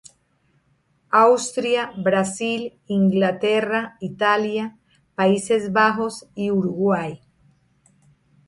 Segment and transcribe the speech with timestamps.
[1.11, 4.79] Austria, Brasil, Inglaterra, Italia,
[5.13, 7.21] Países Bajos, y Uruguay.